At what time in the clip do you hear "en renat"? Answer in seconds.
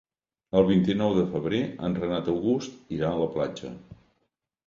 1.87-2.31